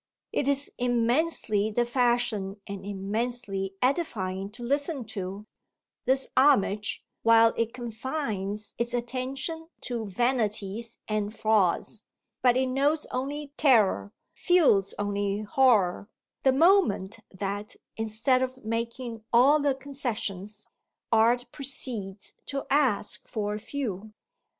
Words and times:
It 0.33 0.47
is 0.47 0.71
immensely 0.79 1.69
the 1.69 1.85
fashion 1.85 2.59
and 2.65 2.83
immensely 2.83 3.75
edifying 3.83 4.49
to 4.53 4.63
listen 4.63 5.05
to, 5.13 5.45
this 6.05 6.27
homage, 6.35 7.03
while 7.21 7.53
it 7.55 7.71
confines 7.71 8.73
its 8.79 8.95
attention 8.95 9.67
to 9.81 10.07
vanities 10.07 10.97
and 11.07 11.31
frauds; 11.37 12.01
but 12.41 12.57
it 12.57 12.65
knows 12.65 13.05
only 13.11 13.51
terror, 13.57 14.11
feels 14.33 14.95
only 14.97 15.41
horror, 15.41 16.09
the 16.41 16.51
moment 16.51 17.19
that, 17.31 17.75
instead 17.95 18.41
of 18.41 18.65
making 18.65 19.23
all 19.31 19.59
the 19.59 19.75
concessions, 19.75 20.67
art 21.11 21.45
proceeds 21.51 22.33
to 22.47 22.65
ask 22.71 23.27
for 23.27 23.53
a 23.53 23.59
few. 23.59 24.11